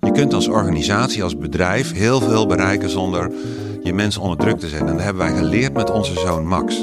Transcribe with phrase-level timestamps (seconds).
[0.00, 3.32] Je kunt als organisatie, als bedrijf heel veel bereiken zonder
[3.82, 4.88] je mensen onder druk te zetten.
[4.88, 6.82] En dat hebben wij geleerd met onze zoon Max.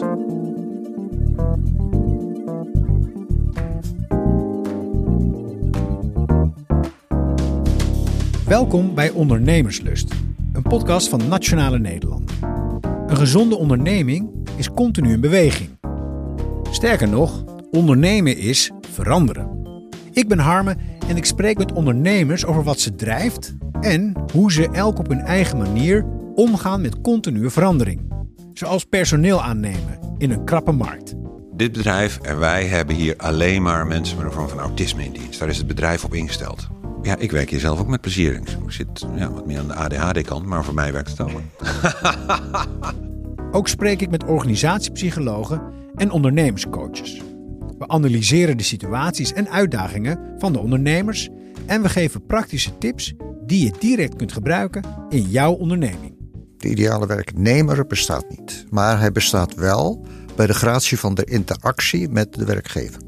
[8.46, 10.13] Welkom bij Ondernemerslust,
[10.54, 12.36] een podcast van Nationale Nederlanden.
[13.08, 15.70] Een gezonde onderneming is continu in beweging.
[16.72, 19.62] Sterker nog, ondernemen is veranderen.
[20.12, 20.76] Ik ben Harme
[21.14, 25.20] en ik spreek met ondernemers over wat ze drijft en hoe ze elk op hun
[25.20, 28.12] eigen manier omgaan met continue verandering.
[28.54, 31.13] Zoals personeel aannemen in een krappe markt.
[31.55, 35.12] Dit bedrijf en wij hebben hier alleen maar mensen met een vorm van autisme in
[35.12, 35.40] dienst.
[35.40, 36.68] Daar is het bedrijf op ingesteld.
[37.02, 38.34] Ja, ik werk hier zelf ook met plezier.
[38.34, 41.41] Ik zit ja, wat meer aan de ADHD-kant, maar voor mij werkt het allemaal.
[43.57, 45.62] Ook spreek ik met organisatiepsychologen
[45.95, 47.21] en ondernemerscoaches.
[47.83, 51.29] We analyseren de situaties en uitdagingen van de ondernemers
[51.65, 53.13] en we geven praktische tips
[53.45, 56.15] die je direct kunt gebruiken in jouw onderneming.
[56.57, 62.09] De ideale werknemer bestaat niet, maar hij bestaat wel bij de gratie van de interactie
[62.09, 63.01] met de werkgever.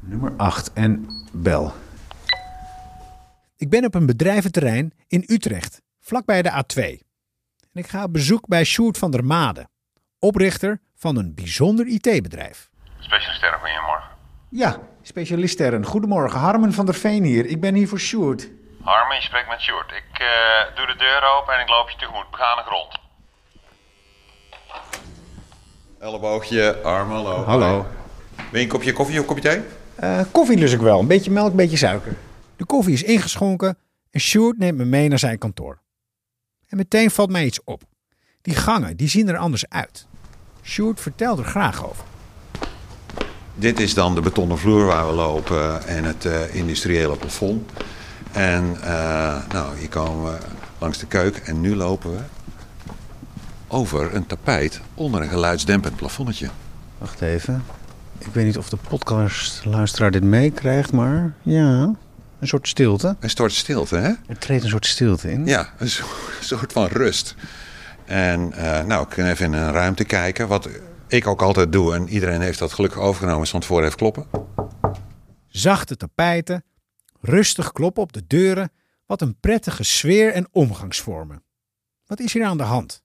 [0.00, 1.72] Nummer 8 en bel.
[3.56, 6.82] Ik ben op een bedrijventerrein in Utrecht, vlakbij de A2.
[7.72, 9.68] En ik ga op bezoek bij Sjoerd van der Made,
[10.18, 12.70] oprichter van een bijzonder IT-bedrijf.
[12.98, 14.08] Specialisten, goedemorgen.
[14.50, 15.84] Ja, specialisten.
[15.84, 17.46] Goedemorgen, Harmen van der Veen hier.
[17.46, 18.48] Ik ben hier voor Sjoerd.
[18.82, 19.90] Harmen, je spreekt met Sjoerd.
[19.90, 22.30] Ik uh, doe de deur open en ik loop je tegemoet.
[22.30, 22.98] Begane grond.
[25.98, 27.44] Elleboogje, arm, hallo.
[27.44, 27.86] Hallo.
[28.36, 29.62] Wil je een kopje koffie of een kopje thee?
[30.00, 30.98] Uh, koffie lus ik wel.
[30.98, 32.16] Een beetje melk, een beetje suiker.
[32.56, 33.78] De koffie is ingeschonken
[34.10, 35.82] en Sjoerd neemt me mee naar zijn kantoor.
[36.68, 37.82] En meteen valt mij iets op.
[38.46, 40.06] Die gangen, die zien er anders uit.
[40.62, 42.04] Sjoerd vertelt er graag over.
[43.54, 47.70] Dit is dan de betonnen vloer waar we lopen en het uh, industriële plafond.
[48.32, 50.38] En uh, nou, hier komen we
[50.78, 52.20] langs de keuken en nu lopen we
[53.68, 56.48] over een tapijt onder een geluidsdempend plafonnetje.
[56.98, 57.64] Wacht even.
[58.18, 61.94] Ik weet niet of de podcastluisteraar dit meekrijgt, maar ja,
[62.38, 63.16] een soort stilte.
[63.20, 64.12] Een soort stilte, hè?
[64.26, 65.46] Er treedt een soort stilte in.
[65.46, 65.90] Ja, een
[66.40, 67.34] soort van rust.
[68.06, 70.68] En uh, nou, ik kan even in een ruimte kijken, wat
[71.08, 71.94] ik ook altijd doe.
[71.94, 74.26] En iedereen heeft dat gelukkig overgenomen, van tevoren heeft kloppen.
[75.48, 76.64] Zachte tapijten,
[77.20, 78.70] rustig kloppen op de deuren.
[79.06, 81.42] Wat een prettige sfeer en omgangsvormen.
[82.06, 83.02] Wat is hier aan de hand?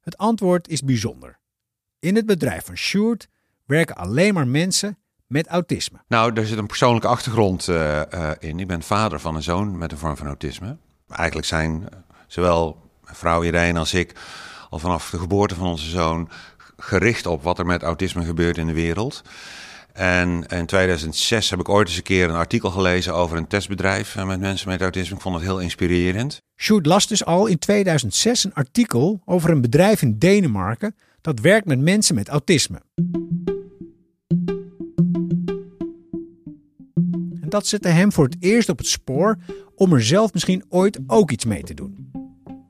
[0.00, 1.38] Het antwoord is bijzonder.
[1.98, 3.28] In het bedrijf van Sjoerd
[3.64, 5.98] werken alleen maar mensen met autisme.
[6.08, 8.60] Nou, er zit een persoonlijke achtergrond uh, uh, in.
[8.60, 10.76] Ik ben vader van een zoon met een vorm van autisme.
[11.08, 11.88] Eigenlijk zijn
[12.26, 14.12] zowel vrouw Irene als ik
[14.70, 16.28] al vanaf de geboorte van onze zoon
[16.76, 19.22] gericht op wat er met autisme gebeurt in de wereld.
[19.92, 24.24] En in 2006 heb ik ooit eens een keer een artikel gelezen over een testbedrijf
[24.24, 25.16] met mensen met autisme.
[25.16, 26.42] Ik vond het heel inspirerend.
[26.56, 31.66] Sjoerd las dus al in 2006 een artikel over een bedrijf in Denemarken dat werkt
[31.66, 32.80] met mensen met autisme.
[37.40, 39.38] En dat zette hem voor het eerst op het spoor
[39.74, 42.10] om er zelf misschien ooit ook iets mee te doen.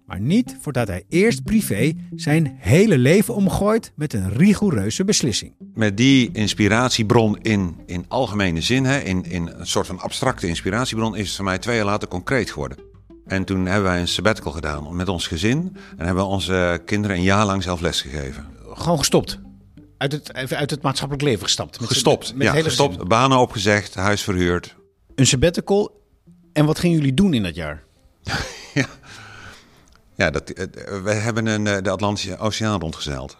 [0.06, 5.54] Maar niet voordat hij eerst privé zijn hele leven omgooit met een rigoureuze beslissing.
[5.74, 11.16] Met die inspiratiebron in, in algemene zin, hè, in, in een soort van abstracte inspiratiebron,
[11.16, 12.78] is het voor mij twee jaar later concreet geworden.
[13.26, 17.16] En toen hebben wij een sabbatical gedaan met ons gezin en hebben we onze kinderen
[17.16, 18.46] een jaar lang zelf lesgegeven.
[18.72, 19.38] Gewoon gestopt?
[19.98, 21.80] Uit het, uit het maatschappelijk leven gestapt?
[21.80, 22.92] Met gestopt, met, met ja, gestopt.
[22.92, 23.08] Gezin.
[23.08, 24.76] Banen opgezegd, huis verhuurd.
[25.14, 26.00] Een sabbatical.
[26.52, 27.84] En wat gingen jullie doen in dat jaar?
[28.74, 28.86] ja,
[30.16, 30.48] ja dat,
[31.02, 33.36] we hebben een, de Atlantische Oceaan rondgezeild.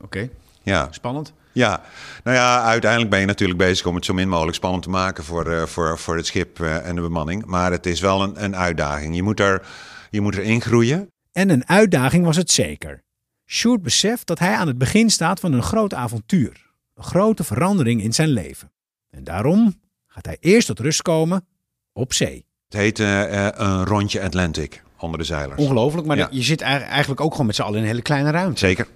[0.00, 0.04] Oké.
[0.04, 0.30] Okay.
[0.62, 0.88] Ja.
[0.90, 1.32] Spannend.
[1.52, 1.82] Ja,
[2.24, 5.24] nou ja, uiteindelijk ben je natuurlijk bezig om het zo min mogelijk spannend te maken
[5.24, 7.44] voor, uh, voor, voor het schip uh, en de bemanning.
[7.44, 9.14] Maar het is wel een, een uitdaging.
[9.14, 9.66] Je moet, er,
[10.10, 11.10] je moet erin groeien.
[11.32, 13.02] En een uitdaging was het zeker.
[13.46, 16.70] Sjoerd beseft dat hij aan het begin staat van een groot avontuur.
[16.94, 18.72] Een grote verandering in zijn leven.
[19.10, 21.46] En daarom gaat hij eerst tot rust komen
[21.92, 22.46] op zee.
[22.68, 25.60] Het heet uh, een rondje Atlantic onder de zeilers.
[25.60, 26.28] Ongelooflijk, maar ja.
[26.30, 28.58] je zit eigenlijk ook gewoon met z'n allen in een hele kleine ruimte.
[28.58, 28.86] Zeker.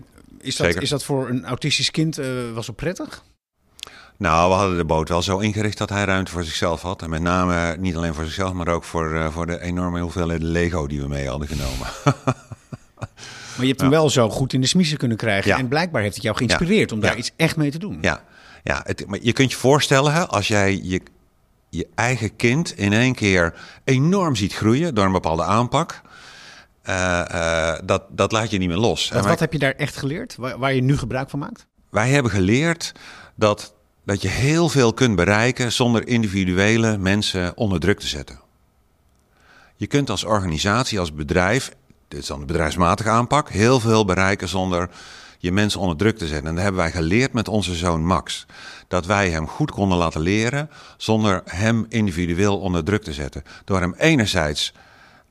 [0.40, 0.82] Is dat, Zeker.
[0.82, 3.22] is dat voor een autistisch kind uh, was prettig?
[4.16, 7.02] Nou, we hadden de boot wel zo ingericht dat hij ruimte voor zichzelf had.
[7.02, 10.43] En met name niet alleen voor zichzelf, maar ook voor, uh, voor de enorme hoeveelheid
[10.43, 11.87] Lego die we mee hadden genomen.
[13.52, 13.96] Maar je hebt hem ja.
[13.96, 15.50] wel zo goed in de smiezen kunnen krijgen.
[15.50, 15.58] Ja.
[15.58, 17.98] En blijkbaar heeft het jou geïnspireerd om daar iets echt mee te doen.
[18.00, 18.22] Ja,
[18.62, 21.00] ja het, maar je kunt je voorstellen hè, als jij je,
[21.74, 23.54] je eigen kind in één keer
[23.84, 26.00] enorm ziet groeien door een bepaalde aanpak.
[26.88, 29.10] Uh, uh, dat, dat laat je niet meer los.
[29.10, 31.66] Wat, wat heb je daar echt geleerd, waar, waar je nu gebruik van maakt?
[31.90, 32.92] Wij hebben geleerd
[33.34, 33.74] dat
[34.04, 38.40] dat je heel veel kunt bereiken zonder individuele mensen onder druk te zetten.
[39.76, 41.72] Je kunt als organisatie, als bedrijf,
[42.08, 44.88] dit is dan de bedrijfsmatige aanpak, heel veel bereiken zonder
[45.43, 46.49] je mensen onder druk te zetten.
[46.49, 48.47] En dat hebben wij geleerd met onze zoon Max.
[48.89, 53.43] Dat wij hem goed konden laten leren zonder hem individueel onder druk te zetten.
[53.65, 54.73] Door hem enerzijds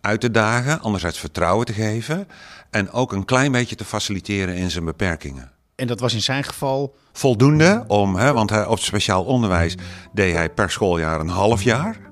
[0.02, 2.28] uit te dagen, anderzijds vertrouwen te geven
[2.70, 5.52] en ook een klein beetje te faciliteren in zijn beperkingen.
[5.76, 9.76] En dat was in zijn geval Voldoende om, hè, want hij, op speciaal onderwijs
[10.14, 12.11] deed hij per schooljaar een half jaar.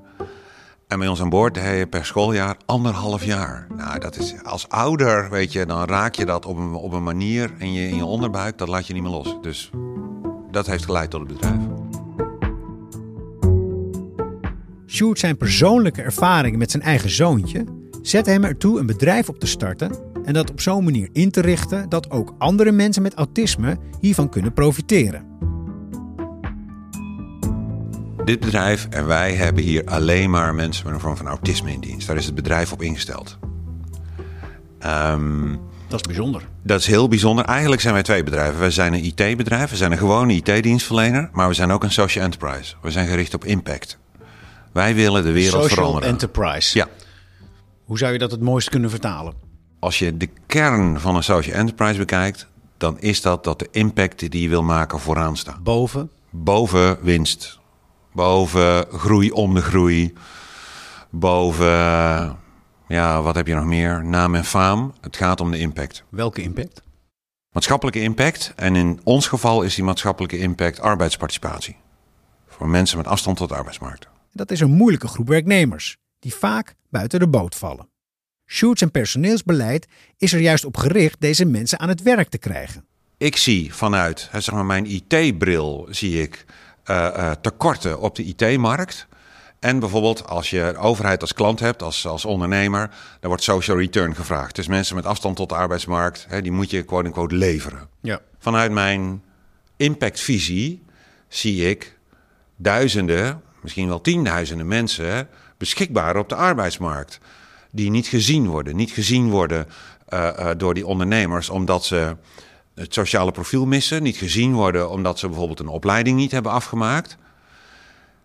[0.90, 3.68] En bij ons aan boord deed hij per schooljaar anderhalf jaar.
[3.76, 7.04] Nou, dat is als ouder, weet je, dan raak je dat op een, op een
[7.04, 9.38] manier in je, in je onderbuik, dat laat je niet meer los.
[9.42, 9.70] Dus
[10.52, 11.62] dat heeft geleid tot het bedrijf.
[14.88, 17.66] Sjoerd zijn persoonlijke ervaringen met zijn eigen zoontje
[18.02, 19.92] zette hem ertoe een bedrijf op te starten
[20.24, 24.30] en dat op zo'n manier in te richten dat ook andere mensen met autisme hiervan
[24.30, 25.26] kunnen profiteren.
[28.26, 31.80] Dit bedrijf en wij hebben hier alleen maar mensen met een vorm van autisme in
[31.80, 32.08] dienst.
[32.08, 33.38] Daar is het bedrijf op ingesteld.
[34.80, 35.56] Ehm,
[35.88, 36.42] Dat is bijzonder.
[36.64, 37.46] dat is heel bijzonder.
[37.46, 38.60] Eigenlijk zijn wij twee bedrijven.
[38.60, 42.24] We zijn een IT-bedrijf, we zijn een gewone IT-dienstverlener, maar we zijn ook een social
[42.24, 42.76] enterprise.
[42.82, 43.98] We zijn gericht op impact.
[44.72, 46.10] Wij willen de wereld Social veranderen.
[46.10, 46.78] enterprise.
[46.78, 46.88] Ja.
[47.84, 49.34] Hoe zou je dat het mooist kunnen vertalen?
[49.80, 54.32] Als je de kern van een social enterprise bekijkt, dan is dat dat de impact
[54.32, 55.64] die je wil maken vooraan staat.
[55.64, 56.10] Boven.
[56.30, 57.59] Boven winst.
[58.12, 60.14] Boven groei om de groei.
[61.10, 61.68] Boven,
[62.88, 64.06] ja, wat heb je nog meer?
[64.06, 64.94] Naam en faam.
[65.02, 66.04] Het gaat om de impact.
[66.10, 66.82] Welke impact?
[67.52, 68.54] Maatschappelijke impact.
[68.56, 71.78] En in ons geval is die maatschappelijke impact arbeidsparticipatie.
[72.48, 74.08] Voor mensen met afstand tot de arbeidsmarkt.
[74.34, 77.90] Dat is een moeilijke groep werknemers, die vaak buiten de boot vallen.
[78.46, 82.86] Sjoerd zijn personeelsbeleid is er juist op gericht deze mensen aan het werk te krijgen.
[83.18, 86.46] Ik zie vanuit zeg maar mijn IT-bril zie ik
[86.90, 89.08] eh, tekorten op de IT-markt.
[89.60, 92.90] En bijvoorbeeld als je de overheid als klant hebt, als, als ondernemer,
[93.20, 94.56] dan wordt social return gevraagd.
[94.56, 97.90] Dus mensen met afstand tot de arbeidsmarkt, hè, die moet je quote-unquote leveren.
[98.02, 98.20] Ja.
[98.40, 99.24] Vanuit mijn
[99.78, 100.84] impactvisie
[101.28, 101.98] zie ik
[102.56, 105.28] duizenden, misschien wel tienduizenden mensen
[105.58, 107.20] beschikbaar op de arbeidsmarkt.
[107.72, 108.76] Die niet gezien worden.
[108.76, 109.68] Niet gezien worden
[110.06, 112.16] eh, door die ondernemers omdat ze
[112.80, 114.04] het sociale profiel missen.
[114.04, 117.18] Niet gezien worden omdat ze bijvoorbeeld een opleiding niet hebben afgemaakt.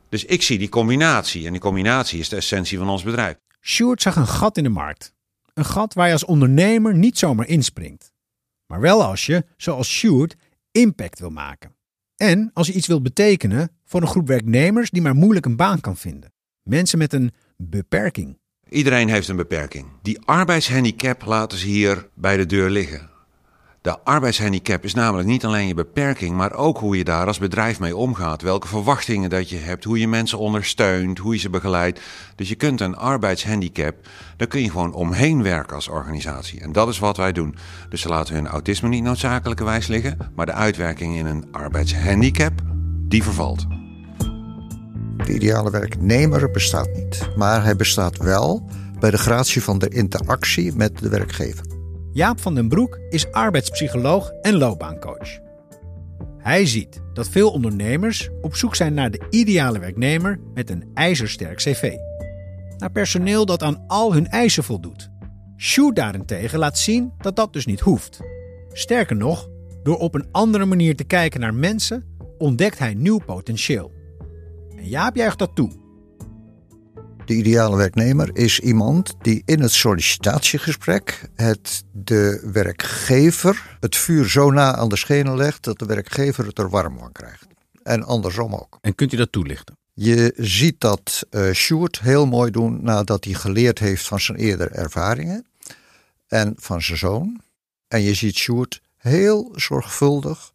[0.08, 1.46] Dus ik zie die combinatie.
[1.46, 3.36] En die combinatie is de essentie van ons bedrijf.
[3.60, 5.14] Sjoerd zag een gat in de markt.
[5.54, 8.12] Een gat waar je als ondernemer niet zomaar inspringt.
[8.66, 10.36] Maar wel als je, zoals Sjoerd,
[10.70, 11.74] impact wil maken.
[12.16, 15.80] En als je iets wilt betekenen voor een groep werknemers die maar moeilijk een baan
[15.80, 16.32] kan vinden.
[16.62, 18.38] Mensen met een beperking.
[18.68, 19.86] Iedereen heeft een beperking.
[20.02, 23.13] Die arbeidshandicap laten ze hier bij de deur liggen.
[23.84, 27.81] De arbeidshandicap is namelijk niet alleen je beperking, maar ook hoe je daar als bedrijf
[27.81, 28.42] mee omgaat.
[28.42, 32.00] Welke verwachtingen dat je hebt, hoe je mensen ondersteunt, hoe je ze begeleidt.
[32.36, 33.94] Dus je kunt een arbeidshandicap,
[34.36, 36.60] daar kun je gewoon omheen werken als organisatie.
[36.60, 37.56] En dat is wat wij doen.
[37.88, 42.52] Dus ze laten hun autisme niet noodzakelijkerwijs liggen, maar de uitwerking in een arbeidshandicap,
[43.08, 43.66] die vervalt.
[45.16, 50.72] De ideale werknemer bestaat niet, maar hij bestaat wel bij de gratie van de interactie
[50.76, 51.74] met de werkgever.
[52.14, 55.38] Jaap van den Broek is arbeidspsycholoog en loopbaancoach.
[56.38, 61.56] Hij ziet dat veel ondernemers op zoek zijn naar de ideale werknemer met een ijzersterk
[61.56, 61.97] cv.
[62.78, 65.11] Naar personeel dat aan al hun eisen voldoet.
[65.56, 68.21] Sjoerd daarentegen laat zien dat dat dus niet hoeft.
[68.73, 69.49] Sterker nog,
[69.83, 72.04] door op een andere manier te kijken naar mensen,
[72.38, 73.92] ontdekt hij nieuw potentieel.
[74.76, 75.84] En Jaap juicht dat toe.
[77.25, 84.50] De ideale werknemer is iemand die in het sollicitatiegesprek het de werkgever het vuur zo
[84.50, 87.47] na aan de schenen legt dat de werkgever het er warm van krijgt.
[87.83, 88.78] En andersom ook.
[88.81, 89.76] En kunt u dat toelichten?
[89.93, 94.71] Je ziet dat eh Sjoerd heel mooi doen nadat hij geleerd heeft van zijn eerdere
[94.71, 95.47] ervaringen
[96.28, 97.40] en van zijn zoon.
[97.88, 100.52] En je ziet Sjoerd heel zorgvuldig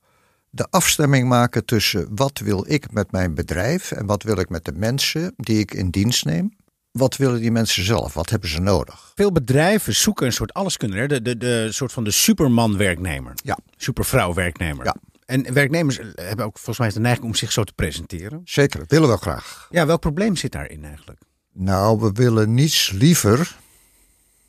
[0.49, 4.65] de afstemming maken tussen wat wil ik met mijn bedrijf en wat wil ik met
[4.65, 6.57] de mensen die ik in dienst neem.
[6.99, 8.13] Wat willen die mensen zelf?
[8.13, 9.11] Wat hebben ze nodig?
[9.15, 11.07] Veel bedrijven zoeken een soort alleskunner, hè?
[11.07, 13.33] de, de, de soort van de superman-werknemer.
[13.43, 13.57] Ja.
[13.77, 14.85] Supervrouw-werknemer.
[14.85, 14.95] Ja.
[15.25, 18.41] En werknemers hebben ook volgens mij de neiging om zich zo te presenteren.
[18.45, 19.67] Zeker, dat willen we graag.
[19.69, 21.21] Ja, welk probleem zit daarin eigenlijk?
[21.53, 23.57] Nou, we willen niets liever,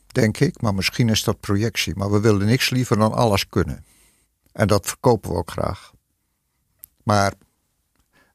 [0.06, 3.84] denk ik, maar misschien is dat projectie, maar we willen niks liever dan alles kunnen.
[4.52, 5.92] En dat verkopen we ook graag.
[7.02, 7.32] Maar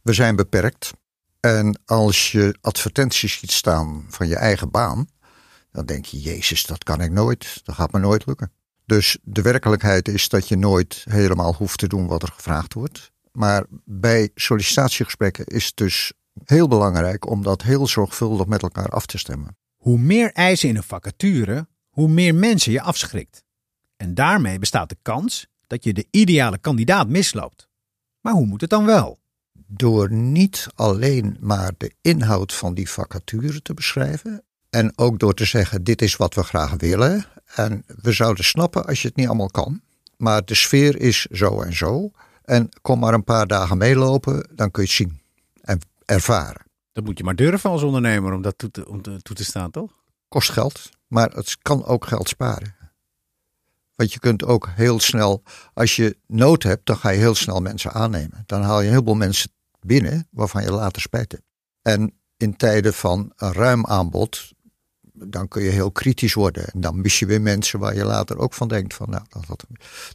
[0.02, 0.94] we zijn beperkt.
[1.46, 5.08] En als je advertenties ziet staan van je eigen baan,
[5.72, 7.62] dan denk je, Jezus, dat kan ik nooit.
[7.64, 8.52] Dat gaat me nooit lukken.
[8.86, 13.12] Dus de werkelijkheid is dat je nooit helemaal hoeft te doen wat er gevraagd wordt.
[13.32, 19.06] Maar bij sollicitatiegesprekken is het dus heel belangrijk om dat heel zorgvuldig met elkaar af
[19.06, 19.58] te stemmen.
[19.76, 23.44] Hoe meer eisen in een vacature, hoe meer mensen je afschrikt.
[23.98, 27.70] En daarmee bestaat de kans dat je de ideale kandidaat misloopt.
[28.22, 29.24] Maar hoe moet het dan wel?
[29.68, 34.44] Door niet alleen maar de inhoud van die vacature te beschrijven.
[34.70, 37.26] En ook door te zeggen: dit is wat we graag willen.
[37.56, 39.82] En we zouden snappen als je het niet allemaal kan.
[40.18, 42.12] Maar de sfeer is zo en zo.
[42.44, 45.20] En kom maar een paar dagen meelopen, dan kun je het zien
[45.62, 46.62] en ervaren.
[46.94, 49.44] Dat moet je maar durven als ondernemer om dat toe te, om te, toe te
[49.44, 49.92] staan, toch?
[50.28, 52.75] Kost geld, maar het kan ook geld sparen.
[53.96, 57.62] Want je kunt ook heel snel, als je nood hebt, dan ga je heel snel
[57.62, 58.44] mensen aannemen.
[58.46, 59.50] Dan haal je heel veel mensen
[59.80, 61.44] binnen waarvan je later spijt hebt.
[61.82, 64.54] En in tijden van een ruim aanbod,
[65.14, 66.68] dan kun je heel kritisch worden.
[66.68, 69.48] En dan mis je weer mensen waar je later ook van denkt van, nou, dat,
[69.48, 69.66] dat.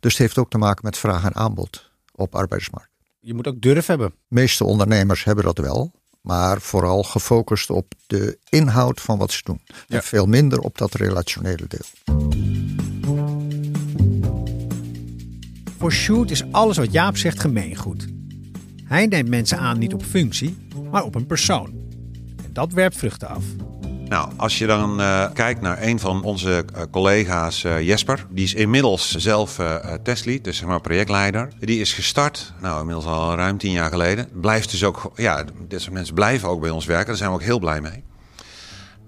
[0.00, 2.90] Dus het heeft ook te maken met vraag en aanbod op arbeidsmarkt.
[3.20, 4.08] Je moet ook durf hebben.
[4.08, 9.40] De meeste ondernemers hebben dat wel, maar vooral gefocust op de inhoud van wat ze
[9.44, 9.60] doen.
[9.64, 9.96] Ja.
[9.96, 12.59] En veel minder op dat relationele deel.
[15.80, 18.06] Voor Sjoerd is alles wat Jaap zegt gemeengoed.
[18.84, 20.56] Hij neemt mensen aan niet op functie,
[20.90, 21.72] maar op een persoon.
[22.44, 23.44] En dat werpt vruchten af.
[24.04, 28.44] Nou, als je dan eh, kijkt naar een van onze eh, collega's, eh, Jesper, die
[28.44, 29.60] is inmiddels zelf
[30.02, 31.48] testlead, dus zeg maar projectleider.
[31.58, 34.28] Die is gestart, nou inmiddels al ruim tien jaar geleden.
[34.32, 37.36] Blijft dus ook, ja, dit soort mensen blijven ook bij ons werken, daar zijn we
[37.36, 38.02] ook heel blij mee.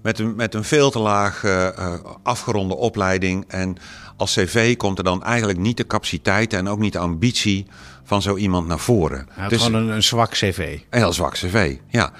[0.03, 1.93] Met een, met een veel te laag eh, eh,
[2.23, 3.45] afgeronde opleiding.
[3.47, 3.77] En
[4.17, 7.65] als cv komt er dan eigenlijk niet de capaciteit en ook niet de ambitie
[8.03, 9.27] van zo iemand naar voren.
[9.31, 10.79] Hij had Dus- gewoon een, een zwak cv.
[10.89, 12.11] een heel zwak cv, ja.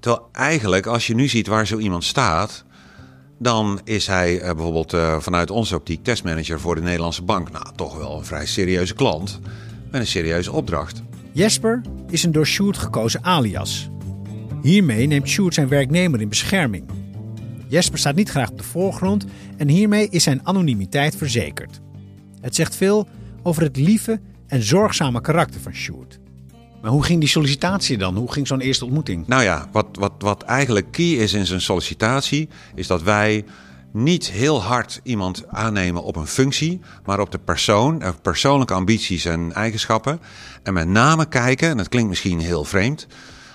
[0.00, 2.64] Terwijl eigenlijk, als je nu ziet waar zo iemand staat...
[3.38, 7.50] dan is hij eh, bijvoorbeeld vanuit onze optiek testmanager voor de Nederlandse bank.
[7.50, 9.40] Nou, toch wel een vrij serieuze klant
[9.90, 11.02] met een serieuze opdracht.
[11.32, 13.88] Jesper is een door Sjoerd gekozen alias.
[14.62, 16.84] Hiermee neemt Sjoerd zijn werknemer in bescherming.
[17.68, 19.24] Jesper staat niet graag op de voorgrond
[19.56, 21.80] en hiermee is zijn anonimiteit verzekerd.
[22.40, 23.08] Het zegt veel
[23.42, 26.18] over het lieve en zorgzame karakter van Sjoerd.
[26.82, 28.16] Maar hoe ging die sollicitatie dan?
[28.16, 29.26] Hoe ging zo'n eerste ontmoeting?
[29.26, 32.48] Nou ja, wat, wat, wat eigenlijk key is in zijn sollicitatie...
[32.74, 33.44] is dat wij
[33.92, 36.80] niet heel hard iemand aannemen op een functie...
[37.04, 40.20] maar op de persoon, eh, persoonlijke ambities en eigenschappen.
[40.62, 43.06] En met name kijken, en dat klinkt misschien heel vreemd...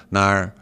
[0.09, 0.53] naar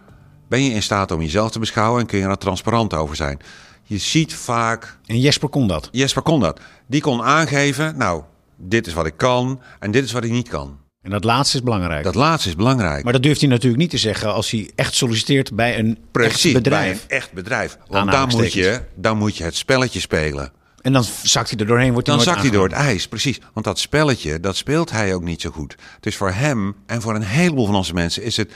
[0.49, 2.01] ben je in staat om jezelf te beschouwen...
[2.01, 3.39] en kun je er transparant over zijn.
[3.83, 5.89] Je ziet vaak En Jesper kon dat.
[5.91, 6.59] Jesper kon dat.
[6.87, 8.23] Die kon aangeven, nou,
[8.57, 10.77] dit is wat ik kan en dit is wat ik niet kan.
[11.01, 12.03] En dat laatste is belangrijk.
[12.03, 13.03] Dat laatste is belangrijk.
[13.03, 16.43] Maar dat durft hij natuurlijk niet te zeggen als hij echt solliciteert bij een Precies,
[16.43, 17.05] echt bedrijf.
[17.07, 17.77] bij een echt bedrijf.
[17.87, 20.51] Want dan moet, je, dan moet je het spelletje spelen.
[20.81, 23.39] En dan zakt hij er doorheen, wordt hij Dan zakt hij door het ijs, precies.
[23.53, 25.75] Want dat spelletje, dat speelt hij ook niet zo goed.
[25.99, 28.51] Dus voor hem en voor een heleboel van onze mensen is het...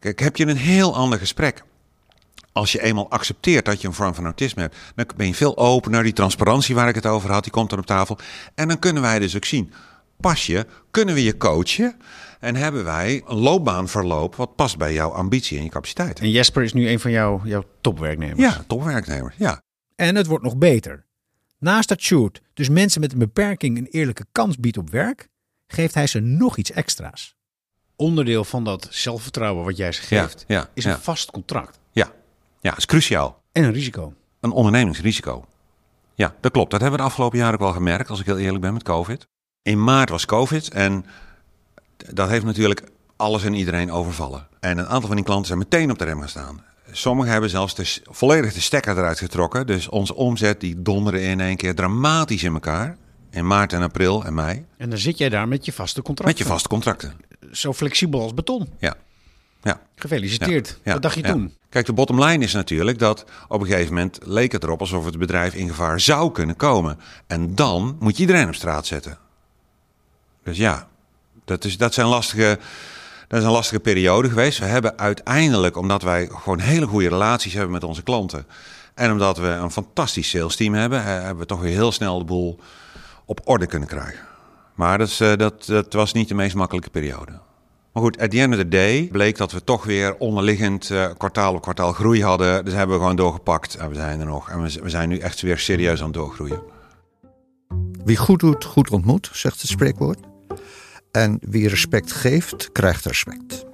[0.00, 1.62] Kijk, heb je een heel ander gesprek.
[2.52, 4.76] Als je eenmaal accepteert dat je een vorm van autisme hebt...
[4.94, 6.02] dan ben je veel opener.
[6.02, 8.18] Die transparantie waar ik het over had, die komt dan op tafel.
[8.54, 9.72] En dan kunnen wij dus ook zien...
[10.20, 11.96] pas je, kunnen we je coachen...
[12.40, 14.34] en hebben wij een loopbaanverloop...
[14.34, 16.20] wat past bij jouw ambitie en je capaciteit.
[16.20, 18.40] En Jesper is nu een van jouw, jouw topwerknemers.
[18.40, 19.62] Ja, topwerknemer, ja.
[19.96, 21.06] En het wordt nog beter.
[21.58, 25.28] Naast dat Sjoerd dus mensen met een beperking een eerlijke kans biedt op werk,
[25.66, 27.38] geeft hij ze nog iets extra's.
[28.00, 30.92] Onderdeel van dat zelfvertrouwen wat jij ze geeft, ja, is ja.
[30.92, 31.78] een vast contract.
[31.92, 32.12] Ja,
[32.60, 33.42] ja, is cruciaal.
[33.52, 34.14] En een risico.
[34.40, 35.44] Een ondernemingsrisico.
[36.14, 36.70] Ja, dat klopt.
[36.70, 38.82] Dat hebben we de afgelopen jaren ook wel gemerkt, als ik heel eerlijk ben met
[38.82, 39.26] COVID.
[39.62, 41.06] In maart was COVID en
[42.12, 42.82] dat heeft natuurlijk
[43.16, 44.46] alles en iedereen overvallen.
[44.60, 46.64] En een aantal van die klanten zijn meteen op de rem gaan staan.
[46.90, 49.66] Sommigen hebben zelfs de, volledig de stekker eruit getrokken.
[49.66, 52.96] Dus onze omzet die donderde in één keer dramatisch in elkaar.
[53.30, 54.64] In maart en april en mei.
[54.76, 56.30] En dan zit jij daar met je vaste contract.
[56.30, 57.14] Met je vaste contracten.
[57.52, 58.68] Zo flexibel als beton.
[58.78, 58.94] Ja.
[59.62, 59.80] Ja.
[59.94, 60.78] Gefeliciteerd.
[60.84, 61.32] Ja, Wat dacht je ja.
[61.32, 61.54] toen?
[61.68, 65.04] Kijk, de bottom line is natuurlijk dat op een gegeven moment leek het erop alsof
[65.04, 66.98] het bedrijf in gevaar zou kunnen komen.
[67.26, 69.18] En dan moet je iedereen op straat zetten.
[70.42, 70.88] Dus ja,
[71.44, 72.58] dat, is, dat, zijn lastige,
[73.28, 74.58] dat is een lastige periode geweest.
[74.58, 78.46] We hebben uiteindelijk, omdat wij gewoon hele goede relaties hebben met onze klanten.
[78.94, 82.18] En omdat we een fantastisch sales team hebben, hè, hebben we toch weer heel snel
[82.18, 82.58] de boel
[83.30, 84.26] op orde kunnen krijgen.
[84.74, 87.32] Maar dat, is, eh, dat, dat was niet de meest makkelijke periode.
[87.92, 91.10] Maar goed, at the end of the day bleek dat we toch weer onderliggend eh,
[91.18, 92.64] kwartaal op kwartaal groei hadden.
[92.64, 94.50] Dus hebben we gewoon doorgepakt en we zijn er nog.
[94.50, 96.62] En we, we zijn nu echt weer serieus aan het doorgroeien.
[98.04, 100.18] Wie goed doet, goed ontmoet, zegt het spreekwoord.
[101.10, 103.64] En wie respect geeft, krijgt respect.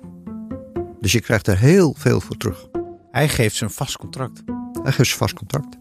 [1.00, 2.66] Dus je krijgt er heel veel voor terug.
[3.10, 4.42] Hij geeft ze een vast contract.
[4.82, 5.76] Hij geeft ze vast contact.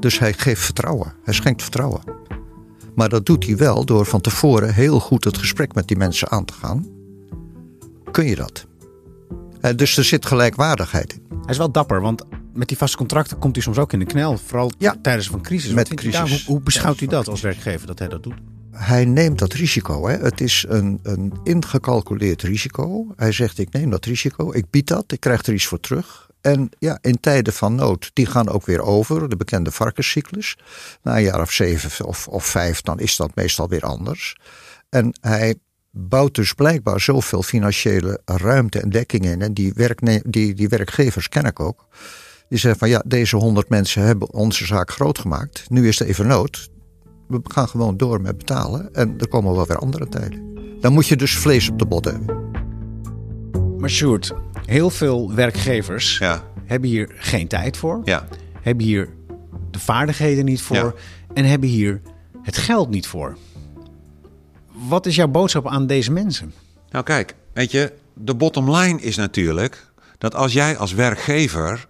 [0.00, 1.14] Dus hij geeft vertrouwen.
[1.24, 2.17] Hij schenkt vertrouwen.
[2.98, 6.30] Maar dat doet hij wel door van tevoren heel goed het gesprek met die mensen
[6.30, 6.86] aan te gaan.
[8.10, 8.66] Kun je dat?
[9.60, 11.22] Eh, dus er zit gelijkwaardigheid in.
[11.28, 12.24] Hij is wel dapper, want
[12.54, 14.38] met die vaste contracten komt hij soms ook in de knel.
[14.38, 14.96] Vooral Ja.
[15.02, 15.72] tijdens een crisis.
[15.72, 15.96] Met daar?
[15.96, 16.44] crisis.
[16.44, 18.34] Hoe, hoe beschouwt u dat als werkgever dat hij dat doet?
[18.70, 20.08] Hij neemt dat risico.
[20.08, 20.16] Hè.
[20.16, 23.06] Het is een, een ingecalculeerd risico.
[23.16, 26.27] Hij zegt: Ik neem dat risico, ik bied dat, ik krijg er iets voor terug.
[26.48, 30.58] En ja, in tijden van nood, die gaan ook weer over, de bekende varkenscyclus.
[31.02, 34.36] Na een jaar of zeven of, of vijf, dan is dat meestal weer anders.
[34.88, 35.54] En hij
[35.90, 39.42] bouwt dus blijkbaar zoveel financiële ruimte en dekking in.
[39.42, 41.86] En die, werkne- die, die werkgevers ken ik ook.
[42.48, 45.70] Die zeggen van ja, deze honderd mensen hebben onze zaak groot gemaakt.
[45.70, 46.70] Nu is er even nood.
[47.26, 48.94] We gaan gewoon door met betalen.
[48.94, 50.54] En er komen wel weer andere tijden.
[50.80, 52.46] Dan moet je dus vlees op de bot hebben.
[53.78, 54.32] Maar Sjoerd,
[54.68, 58.00] heel veel werkgevers Ja, hebben hier geen tijd voor.
[58.04, 58.26] ja.
[58.62, 59.08] Hebben hier
[59.70, 60.76] de vaardigheden niet voor.
[60.76, 60.92] Ja.
[61.34, 62.00] En hebben hier
[62.42, 63.36] het geld niet voor.
[64.88, 66.52] Wat is jouw boodschap aan deze mensen?
[66.90, 69.86] Nou kijk, weet je, de bottom line is natuurlijk
[70.18, 71.86] dat als jij als werkgever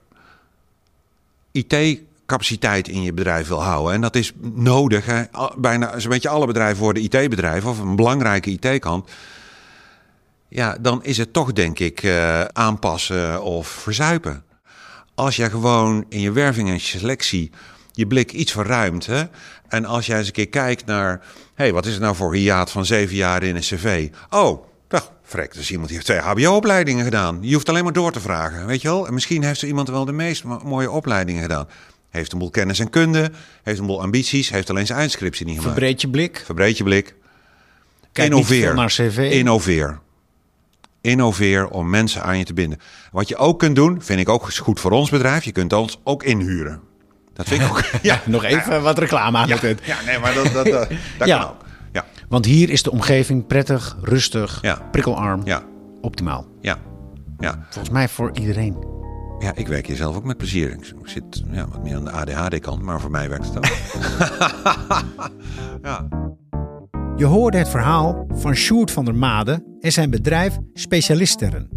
[1.53, 5.23] IT-capaciteit in je bedrijf wil houden, en dat is nodig, hè?
[5.57, 9.11] Bijna zo'n beetje alle bedrijven worden IT-bedrijven of een belangrijke IT-kant,
[10.49, 14.45] ja, dan is het toch denk ik eh, aanpassen of verzuipen.
[15.15, 17.51] Als jij gewoon in je werving en selectie
[17.93, 19.07] je blik iets verruimt.
[19.07, 19.23] Hè?
[19.69, 21.21] En als jij eens een keer kijkt naar...
[21.55, 24.09] hey, wat is het nou voor hiaat van zeven jaar in een cv?
[24.31, 27.39] Oh, dag, frek, dus iemand die heeft twee hbo-opleidingen gedaan.
[27.41, 29.07] Je hoeft alleen maar door te vragen, weet je wel?
[29.07, 31.69] En misschien heeft er iemand wel de meest mo- mooie opleidingen gedaan.
[32.11, 33.31] Heeft een boel kennis en kunde,
[33.63, 34.51] heeft een boel ambities...
[34.51, 35.73] heeft alleen zijn eindscriptie niet gemaakt.
[35.73, 36.43] Verbreed je blik.
[36.45, 37.15] Verbreed je blik.
[38.13, 38.29] Kijk
[38.75, 39.29] naar cv.
[39.33, 39.99] Innoveer.
[41.09, 42.79] Innoveer om mensen aan je te binden.
[43.11, 45.45] Wat je ook kunt doen, vind ik ook goed voor ons bedrijf.
[45.45, 46.81] Je kunt ons ook inhuren.
[47.33, 47.83] Dat vind ik ook.
[48.03, 49.81] Ja, Nog even wat reclame aan ja, het eind.
[49.85, 50.89] ja, nee, maar dat, dat, dat,
[51.29, 51.57] kan ook.
[51.93, 54.61] Ja, Want hier is de omgeving prettig, rustig,
[54.91, 55.63] prikkelarm, ja,
[56.01, 56.47] optimaal.
[56.61, 56.79] ja,
[57.39, 57.67] ja.
[57.71, 58.77] Volgens mij voor iedereen.
[59.39, 60.71] Ja, ik werk hier zelf ook met plezier.
[60.73, 63.65] Ik zit ja, wat meer aan de ADHD-kant, maar voor mij werkt het ook.
[65.83, 66.09] ja.
[67.17, 71.69] Je hoorde het verhaal van Sjoerd van der Made en zijn bedrijf Specialisteren.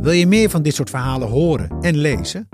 [0.00, 2.48] Wil je meer van dit soort verhalen horen en lezen?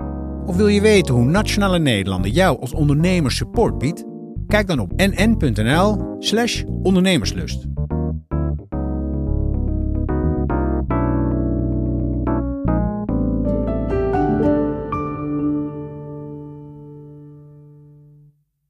[0.45, 4.03] Of wil je weten hoe Nationale Nederlanden jou als ondernemer support biedt?
[4.47, 7.70] Kijk dan op nn.nl slash ondernemerslust.